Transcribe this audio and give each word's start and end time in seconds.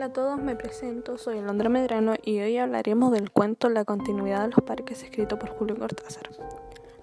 Hola 0.00 0.06
a 0.06 0.12
todos, 0.14 0.40
me 0.40 0.56
presento, 0.56 1.18
soy 1.18 1.36
Alondra 1.36 1.68
Medrano 1.68 2.14
y 2.24 2.40
hoy 2.40 2.56
hablaremos 2.56 3.12
del 3.12 3.30
cuento 3.30 3.68
La 3.68 3.84
continuidad 3.84 4.40
de 4.40 4.48
los 4.48 4.64
parques 4.64 5.02
escrito 5.02 5.38
por 5.38 5.50
Julio 5.50 5.78
Cortázar. 5.78 6.30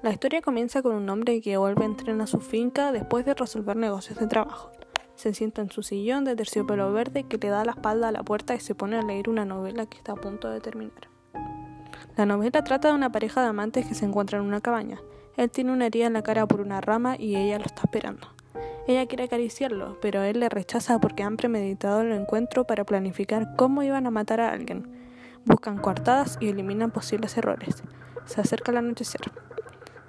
La 0.02 0.10
historia 0.10 0.42
comienza 0.42 0.82
con 0.82 0.96
un 0.96 1.08
hombre 1.08 1.40
que 1.40 1.58
vuelve 1.58 1.84
a 1.84 1.86
entrenar 1.86 2.24
a 2.24 2.26
su 2.26 2.40
finca 2.40 2.92
después 2.92 3.24
de 3.24 3.36
resolver 3.36 3.76
negocios 3.76 4.18
de 4.18 4.26
trabajo. 4.26 4.72
Se 5.14 5.32
sienta 5.36 5.62
en 5.62 5.70
su 5.70 5.84
sillón 5.84 6.24
de 6.24 6.36
terciopelo 6.36 6.92
verde 6.92 7.26
que 7.26 7.38
le 7.38 7.50
da 7.50 7.64
la 7.64 7.74
espalda 7.74 8.08
a 8.08 8.12
la 8.12 8.24
puerta 8.24 8.56
y 8.56 8.60
se 8.62 8.74
pone 8.74 8.98
a 8.98 9.04
leer 9.04 9.30
una 9.30 9.46
novela 9.46 9.86
que 9.86 10.00
está 10.00 10.14
a 10.14 10.16
punto 10.16 10.50
de 10.50 10.60
terminar. 10.60 11.08
La 12.16 12.26
novela 12.26 12.64
trata 12.64 12.88
de 12.88 12.96
una 12.96 13.12
pareja 13.12 13.42
de 13.44 13.50
amantes 13.50 13.86
que 13.86 13.94
se 13.94 14.06
encuentran 14.06 14.42
en 14.42 14.48
una 14.48 14.62
cabaña. 14.62 15.00
Él 15.36 15.52
tiene 15.52 15.72
una 15.72 15.86
herida 15.86 16.08
en 16.08 16.14
la 16.14 16.24
cara 16.24 16.48
por 16.48 16.62
una 16.62 16.82
rama 16.82 17.16
y 17.16 17.36
ella 17.36 17.60
lo 17.60 17.66
está 17.66 17.82
esperando. 17.84 18.37
Ella 18.88 19.06
quiere 19.06 19.26
acariciarlo, 19.26 19.98
pero 20.02 20.24
él 20.24 20.40
le 20.40 20.48
rechaza 20.48 20.98
porque 21.00 21.22
han 21.22 21.36
premeditado 21.36 22.00
el 22.00 22.14
encuentro 22.14 22.64
para 22.64 22.86
planificar 22.86 23.54
cómo 23.58 23.84
iban 23.84 24.08
a 24.08 24.12
matar 24.12 24.40
a 24.40 24.52
alguien. 24.52 24.88
Buscan 25.44 25.78
coartadas 25.78 26.38
y 26.40 26.48
eliminan 26.48 26.92
posibles 26.92 27.38
errores. 27.38 27.84
Se 28.24 28.40
acerca 28.40 28.72
el 28.72 28.78
anochecer. 28.78 29.22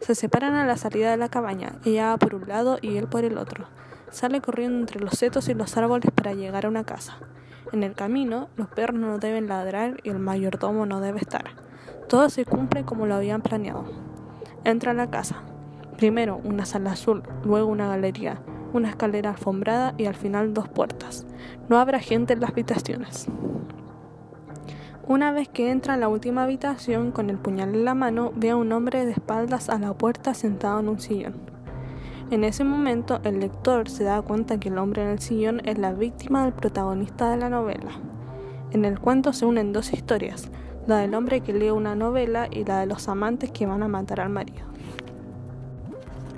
Se 0.00 0.14
separan 0.14 0.55
a 0.55 0.64
la 0.64 0.77
salida 0.77 1.10
de 1.10 1.16
la 1.16 1.28
cabaña, 1.28 1.80
ella 1.84 2.10
va 2.10 2.19
por 2.19 2.36
un 2.36 2.46
lado 2.46 2.78
y 2.80 2.98
él 2.98 3.09
por 3.09 3.24
el 3.24 3.36
otro. 3.36 3.66
Sale 4.10 4.41
corriendo 4.41 4.78
entre 4.78 5.00
los 5.00 5.14
setos 5.14 5.48
y 5.48 5.55
los 5.55 5.77
árboles 5.77 6.12
para 6.14 6.34
llegar 6.34 6.64
a 6.64 6.69
una 6.69 6.84
casa. 6.84 7.19
En 7.72 7.83
el 7.83 7.95
camino, 7.95 8.48
los 8.55 8.69
perros 8.69 9.00
no 9.00 9.19
deben 9.19 9.48
ladrar 9.48 9.97
y 10.05 10.10
el 10.10 10.20
mayordomo 10.20 10.86
no 10.86 11.00
debe 11.00 11.19
estar. 11.19 11.47
Todo 12.08 12.30
se 12.30 12.45
cumple 12.45 12.84
como 12.84 13.06
lo 13.06 13.16
habían 13.16 13.42
planeado. 13.42 13.86
Entra 14.62 14.92
a 14.92 14.95
la 14.95 15.10
casa. 15.10 15.42
Primero 15.97 16.41
una 16.45 16.64
sala 16.64 16.92
azul, 16.92 17.24
luego 17.45 17.66
una 17.66 17.88
galería, 17.88 18.41
una 18.72 18.90
escalera 18.90 19.30
alfombrada 19.30 19.95
y 19.96 20.06
al 20.06 20.14
final 20.14 20.54
dos 20.54 20.68
puertas. 20.68 21.27
No 21.69 21.78
habrá 21.78 22.00
gente 22.00 22.33
en 22.34 22.41
las 22.41 22.50
habitaciones. 22.50 23.27
Una 25.06 25.33
vez 25.33 25.48
que 25.48 25.70
entra 25.70 25.94
en 25.94 26.00
la 26.00 26.08
última 26.08 26.44
habitación 26.44 27.12
con 27.12 27.30
el 27.30 27.39
puñal 27.39 27.74
en 27.74 27.84
la 27.86 27.94
mano, 27.94 28.30
ve 28.36 28.50
a 28.50 28.56
un 28.56 28.70
hombre 28.72 29.06
de 29.06 29.12
espaldas 29.12 29.70
a 29.70 29.78
la 29.78 29.94
puerta 29.94 30.34
sentado 30.34 30.80
en 30.80 30.89
un 30.89 31.00
sillón. 31.00 31.34
En 32.30 32.44
ese 32.44 32.62
momento 32.62 33.20
el 33.24 33.41
lector 33.41 33.89
se 33.89 34.05
da 34.05 34.20
cuenta 34.20 34.61
que 34.61 34.69
el 34.69 34.77
hombre 34.77 35.02
en 35.02 35.08
el 35.08 35.19
sillón 35.19 35.62
es 35.64 35.78
la 35.78 35.94
víctima 35.94 36.44
del 36.44 36.52
protagonista 36.52 37.30
de 37.30 37.39
la 37.39 37.48
novela. 37.48 37.92
En 38.70 38.84
el 38.84 39.00
cuento 39.00 39.33
se 39.33 39.46
unen 39.46 39.72
dos 39.72 39.94
historias, 39.94 40.50
la 40.86 40.98
del 40.98 41.14
hombre 41.14 41.41
que 41.41 41.55
lee 41.55 41.70
una 41.70 41.94
novela 41.94 42.46
y 42.50 42.64
la 42.64 42.80
de 42.80 42.86
los 42.86 43.08
amantes 43.08 43.50
que 43.50 43.64
van 43.64 43.83
a 43.83 43.89
matar 43.89 44.20
al 44.20 44.28
marido. 44.28 44.67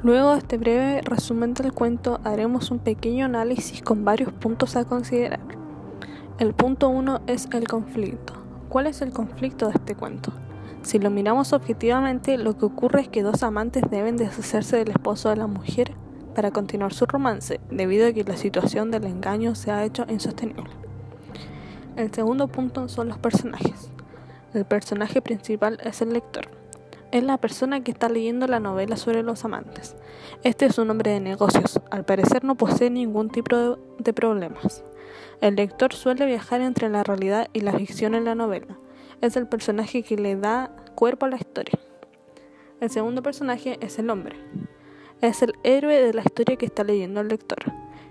Luego 0.02 0.32
de 0.32 0.38
este 0.38 0.56
breve 0.56 1.02
resumen 1.02 1.52
del 1.52 1.74
cuento 1.74 2.20
haremos 2.24 2.70
un 2.70 2.78
pequeño 2.78 3.26
análisis 3.26 3.82
con 3.82 4.02
varios 4.02 4.32
puntos 4.32 4.74
a 4.76 4.86
considerar. 4.86 5.40
El 6.38 6.54
punto 6.54 6.88
1 6.88 7.20
es 7.26 7.48
el 7.52 7.68
conflicto. 7.68 8.32
¿Cuál 8.70 8.86
es 8.86 9.02
el 9.02 9.12
conflicto 9.12 9.66
de 9.66 9.74
este 9.74 9.94
cuento? 9.94 10.32
Si 10.80 10.98
lo 10.98 11.10
miramos 11.10 11.52
objetivamente, 11.52 12.38
lo 12.38 12.56
que 12.56 12.64
ocurre 12.64 13.02
es 13.02 13.08
que 13.08 13.22
dos 13.22 13.42
amantes 13.42 13.82
deben 13.90 14.16
deshacerse 14.16 14.78
del 14.78 14.88
esposo 14.88 15.28
de 15.28 15.36
la 15.36 15.46
mujer 15.46 15.92
para 16.34 16.50
continuar 16.50 16.94
su 16.94 17.04
romance, 17.04 17.60
debido 17.70 18.08
a 18.08 18.12
que 18.14 18.24
la 18.24 18.38
situación 18.38 18.90
del 18.90 19.04
engaño 19.04 19.54
se 19.54 19.70
ha 19.70 19.84
hecho 19.84 20.06
insostenible. 20.08 20.70
El 21.96 22.10
segundo 22.14 22.48
punto 22.48 22.88
son 22.88 23.08
los 23.08 23.18
personajes. 23.18 23.90
El 24.54 24.64
personaje 24.64 25.20
principal 25.20 25.78
es 25.84 26.00
el 26.00 26.14
lector 26.14 26.59
es 27.12 27.24
la 27.24 27.38
persona 27.38 27.82
que 27.82 27.90
está 27.90 28.08
leyendo 28.08 28.46
la 28.46 28.60
novela 28.60 28.96
sobre 28.96 29.22
los 29.22 29.44
amantes. 29.44 29.96
Este 30.42 30.66
es 30.66 30.78
un 30.78 30.90
hombre 30.90 31.10
de 31.12 31.20
negocios, 31.20 31.80
al 31.90 32.04
parecer 32.04 32.44
no 32.44 32.56
posee 32.56 32.90
ningún 32.90 33.30
tipo 33.30 33.78
de 33.98 34.12
problemas. 34.12 34.84
El 35.40 35.56
lector 35.56 35.92
suele 35.92 36.26
viajar 36.26 36.60
entre 36.60 36.88
la 36.88 37.02
realidad 37.02 37.48
y 37.52 37.60
la 37.60 37.72
ficción 37.72 38.14
en 38.14 38.24
la 38.24 38.34
novela. 38.34 38.78
Es 39.20 39.36
el 39.36 39.46
personaje 39.46 40.02
que 40.02 40.16
le 40.16 40.36
da 40.36 40.70
cuerpo 40.94 41.26
a 41.26 41.30
la 41.30 41.36
historia. 41.36 41.78
El 42.80 42.90
segundo 42.90 43.22
personaje 43.22 43.78
es 43.80 43.98
el 43.98 44.10
hombre. 44.10 44.36
Es 45.20 45.42
el 45.42 45.54
héroe 45.64 46.00
de 46.00 46.14
la 46.14 46.22
historia 46.22 46.56
que 46.56 46.66
está 46.66 46.84
leyendo 46.84 47.20
el 47.20 47.28
lector. 47.28 47.58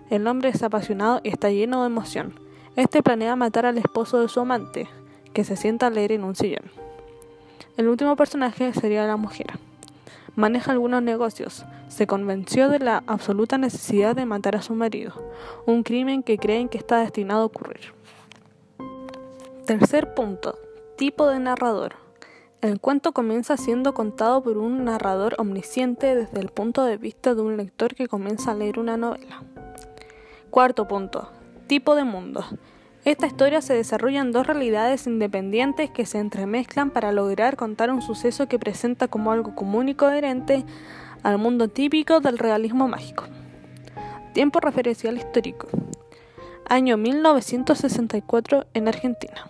El 0.10 0.28
hombre 0.28 0.50
es 0.50 0.62
apasionado 0.62 1.22
y 1.24 1.30
está 1.30 1.50
lleno 1.50 1.82
de 1.82 1.88
emoción. 1.88 2.40
Este 2.76 3.02
planea 3.02 3.36
matar 3.36 3.66
al 3.66 3.78
esposo 3.78 4.20
de 4.22 4.28
su 4.28 4.40
amante, 4.40 4.88
que 5.34 5.44
se 5.44 5.56
sienta 5.56 5.88
a 5.88 5.90
leer 5.90 6.12
en 6.12 6.24
un 6.24 6.36
sillón. 6.36 6.89
El 7.80 7.88
último 7.88 8.18
personaje 8.18 8.74
sería 8.74 9.08
la 9.08 9.16
mujer. 9.16 9.58
Maneja 10.36 10.74
algunos 10.74 11.02
negocios. 11.02 11.64
Se 11.88 12.08
convenció 12.08 12.68
de 12.68 12.80
la 12.80 13.04
absoluta 13.08 13.58
necesidad 13.58 14.18
de 14.18 14.26
matar 14.26 14.58
a 14.58 14.62
su 14.62 14.74
marido, 14.76 15.14
un 15.66 15.84
crimen 15.84 16.22
que 16.22 16.38
creen 16.38 16.68
que 16.68 16.78
está 16.78 17.00
destinado 17.00 17.44
a 17.44 17.46
ocurrir. 17.46 17.94
Tercer 19.66 20.14
punto. 20.14 20.60
Tipo 20.98 21.28
de 21.28 21.40
narrador. 21.40 21.96
El 22.60 22.82
cuento 22.82 23.14
comienza 23.14 23.56
siendo 23.56 23.94
contado 23.94 24.44
por 24.44 24.58
un 24.58 24.84
narrador 24.84 25.36
omnisciente 25.38 26.16
desde 26.16 26.42
el 26.42 26.50
punto 26.50 26.84
de 26.84 26.98
vista 26.98 27.34
de 27.34 27.44
un 27.44 27.56
lector 27.56 27.96
que 27.96 28.10
comienza 28.10 28.52
a 28.52 28.56
leer 28.56 28.78
una 28.78 28.98
novela. 28.98 29.42
Cuarto 30.50 30.86
punto. 30.86 31.32
Tipo 31.68 31.96
de 31.96 32.04
mundo. 32.04 32.44
Esta 33.06 33.28
historia 33.28 33.62
se 33.62 33.74
desarrolla 33.74 34.20
en 34.20 34.34
dos 34.34 34.46
realidades 34.46 35.08
independientes 35.08 35.90
que 35.90 36.06
se 36.06 36.20
entremezclan 36.20 36.90
para 36.92 37.14
lograr 37.14 37.56
contar 37.56 37.92
un 37.92 38.02
suceso 38.02 38.48
que 38.48 38.60
presenta 38.60 39.08
como 39.08 39.32
algo 39.32 39.56
común 39.56 39.88
y 39.88 39.96
coherente 39.96 40.66
al 41.24 41.38
mundo 41.38 41.70
típico 41.70 42.20
del 42.20 42.38
realismo 42.38 42.88
mágico. 42.88 43.24
Tiempo 44.34 44.60
referencial 44.60 45.18
histórico. 45.18 45.68
Año 46.68 46.98
1964 46.98 48.66
en 48.74 48.88
Argentina. 48.88 49.50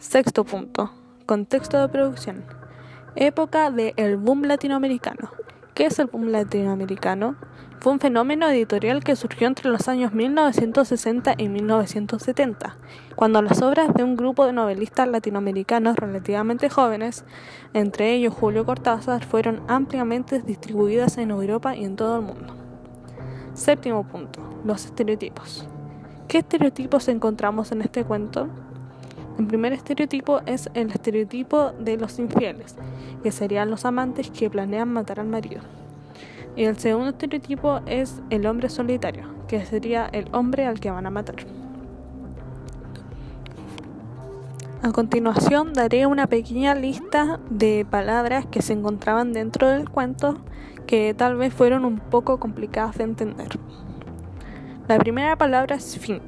Sexto 0.00 0.44
punto. 0.44 0.90
Contexto 1.24 1.80
de 1.80 1.88
producción. 1.88 2.44
Época 3.14 3.70
del 3.70 3.94
el 3.96 4.16
boom 4.16 4.42
latinoamericano. 4.42 5.37
¿Qué 5.78 5.86
es 5.86 6.00
el 6.00 6.08
boom 6.08 6.32
latinoamericano? 6.32 7.36
Fue 7.78 7.92
un 7.92 8.00
fenómeno 8.00 8.48
editorial 8.48 9.04
que 9.04 9.14
surgió 9.14 9.46
entre 9.46 9.70
los 9.70 9.86
años 9.86 10.12
1960 10.12 11.34
y 11.38 11.48
1970, 11.48 12.76
cuando 13.14 13.40
las 13.42 13.62
obras 13.62 13.94
de 13.94 14.02
un 14.02 14.16
grupo 14.16 14.44
de 14.44 14.52
novelistas 14.52 15.06
latinoamericanos 15.06 15.94
relativamente 15.94 16.68
jóvenes, 16.68 17.24
entre 17.74 18.12
ellos 18.12 18.34
Julio 18.34 18.66
Cortázar, 18.66 19.24
fueron 19.24 19.62
ampliamente 19.68 20.42
distribuidas 20.42 21.16
en 21.16 21.30
Europa 21.30 21.76
y 21.76 21.84
en 21.84 21.94
todo 21.94 22.16
el 22.16 22.22
mundo. 22.22 22.56
Séptimo 23.54 24.02
punto, 24.02 24.40
los 24.64 24.84
estereotipos. 24.84 25.64
¿Qué 26.26 26.38
estereotipos 26.38 27.06
encontramos 27.06 27.70
en 27.70 27.82
este 27.82 28.02
cuento? 28.02 28.48
El 29.38 29.46
primer 29.46 29.72
estereotipo 29.72 30.40
es 30.46 30.68
el 30.74 30.90
estereotipo 30.90 31.70
de 31.78 31.96
los 31.96 32.18
infieles, 32.18 32.74
que 33.22 33.30
serían 33.30 33.70
los 33.70 33.84
amantes 33.84 34.30
que 34.30 34.50
planean 34.50 34.92
matar 34.92 35.20
al 35.20 35.28
marido. 35.28 35.60
Y 36.56 36.64
el 36.64 36.76
segundo 36.76 37.10
estereotipo 37.10 37.80
es 37.86 38.20
el 38.30 38.46
hombre 38.46 38.68
solitario, 38.68 39.26
que 39.46 39.64
sería 39.64 40.06
el 40.06 40.28
hombre 40.32 40.66
al 40.66 40.80
que 40.80 40.90
van 40.90 41.06
a 41.06 41.10
matar. 41.10 41.36
A 44.82 44.90
continuación 44.90 45.72
daré 45.72 46.06
una 46.06 46.26
pequeña 46.26 46.74
lista 46.74 47.38
de 47.48 47.86
palabras 47.88 48.44
que 48.46 48.60
se 48.60 48.72
encontraban 48.72 49.32
dentro 49.32 49.68
del 49.68 49.88
cuento 49.88 50.40
que 50.88 51.14
tal 51.14 51.36
vez 51.36 51.54
fueron 51.54 51.84
un 51.84 52.00
poco 52.00 52.40
complicadas 52.40 52.98
de 52.98 53.04
entender. 53.04 53.48
La 54.88 54.98
primera 54.98 55.36
palabra 55.36 55.76
es 55.76 55.96
finca. 55.96 56.27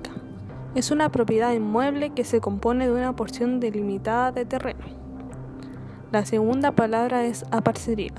Es 0.75 0.93
una 0.93 1.09
propiedad 1.09 1.53
inmueble 1.53 2.11
que 2.11 2.23
se 2.23 2.41
compone 2.41 2.87
de 2.87 2.93
una 2.93 3.17
porción 3.17 3.59
delimitada 3.59 4.31
de 4.31 4.45
terreno. 4.45 4.85
La 6.13 6.25
segunda 6.25 6.71
palabra 6.73 7.25
es 7.25 7.45
aparcería. 7.51 8.15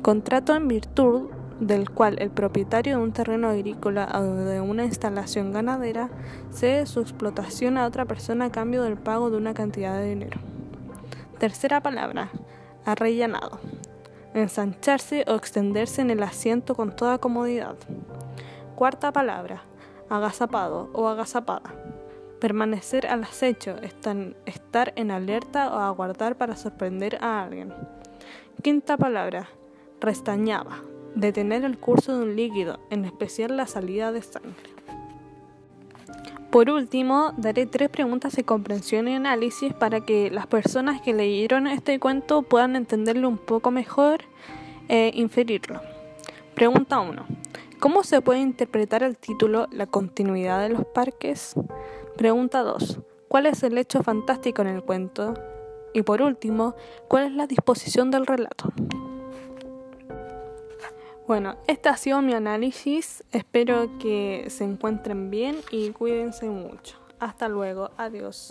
Contrato 0.00 0.54
en 0.54 0.68
virtud 0.68 1.30
del 1.58 1.90
cual 1.90 2.16
el 2.20 2.30
propietario 2.30 2.96
de 2.96 3.02
un 3.02 3.12
terreno 3.12 3.48
agrícola 3.48 4.08
o 4.14 4.22
de 4.22 4.60
una 4.60 4.84
instalación 4.84 5.52
ganadera 5.52 6.10
cede 6.52 6.86
su 6.86 7.00
explotación 7.00 7.76
a 7.76 7.86
otra 7.86 8.04
persona 8.04 8.46
a 8.46 8.52
cambio 8.52 8.82
del 8.84 8.96
pago 8.96 9.28
de 9.30 9.36
una 9.36 9.52
cantidad 9.52 9.98
de 9.98 10.10
dinero. 10.10 10.40
Tercera 11.38 11.82
palabra, 11.82 12.30
arrellanado. 12.84 13.58
Ensancharse 14.32 15.24
o 15.26 15.34
extenderse 15.34 16.02
en 16.02 16.10
el 16.10 16.22
asiento 16.22 16.76
con 16.76 16.94
toda 16.94 17.18
comodidad. 17.18 17.74
Cuarta 18.76 19.12
palabra, 19.12 19.64
agazapado 20.10 20.90
o 20.92 21.08
agazapada. 21.08 21.72
Permanecer 22.40 23.06
al 23.06 23.24
acecho, 23.24 23.76
estar 24.46 24.92
en 24.96 25.10
alerta 25.10 25.74
o 25.74 25.78
aguardar 25.78 26.36
para 26.36 26.56
sorprender 26.56 27.18
a 27.22 27.42
alguien. 27.42 27.72
Quinta 28.62 28.96
palabra, 28.96 29.48
restañaba, 30.00 30.82
detener 31.14 31.64
el 31.64 31.78
curso 31.78 32.16
de 32.16 32.24
un 32.24 32.36
líquido, 32.36 32.80
en 32.90 33.04
especial 33.04 33.56
la 33.56 33.66
salida 33.66 34.12
de 34.12 34.22
sangre. 34.22 34.70
Por 36.50 36.68
último, 36.68 37.32
daré 37.36 37.66
tres 37.66 37.90
preguntas 37.90 38.34
de 38.34 38.42
comprensión 38.42 39.06
y 39.06 39.14
análisis 39.14 39.72
para 39.72 40.00
que 40.00 40.30
las 40.32 40.48
personas 40.48 41.00
que 41.00 41.14
leyeron 41.14 41.68
este 41.68 42.00
cuento 42.00 42.42
puedan 42.42 42.74
entenderlo 42.74 43.28
un 43.28 43.38
poco 43.38 43.70
mejor 43.70 44.22
e 44.88 45.12
inferirlo. 45.14 45.80
Pregunta 46.54 46.98
1. 46.98 47.24
¿Cómo 47.80 48.04
se 48.04 48.20
puede 48.20 48.40
interpretar 48.40 49.02
el 49.02 49.16
título 49.16 49.66
La 49.72 49.86
continuidad 49.86 50.60
de 50.60 50.68
los 50.68 50.84
parques? 50.84 51.54
Pregunta 52.14 52.62
2. 52.62 53.00
¿Cuál 53.26 53.46
es 53.46 53.62
el 53.62 53.78
hecho 53.78 54.02
fantástico 54.02 54.60
en 54.60 54.68
el 54.68 54.82
cuento? 54.82 55.32
Y 55.94 56.02
por 56.02 56.20
último, 56.20 56.74
¿cuál 57.08 57.24
es 57.28 57.32
la 57.32 57.46
disposición 57.46 58.10
del 58.10 58.26
relato? 58.26 58.70
Bueno, 61.26 61.56
este 61.68 61.88
ha 61.88 61.96
sido 61.96 62.20
mi 62.20 62.34
análisis. 62.34 63.24
Espero 63.32 63.88
que 63.98 64.44
se 64.50 64.64
encuentren 64.64 65.30
bien 65.30 65.56
y 65.70 65.90
cuídense 65.92 66.50
mucho. 66.50 66.98
Hasta 67.18 67.48
luego. 67.48 67.92
Adiós. 67.96 68.50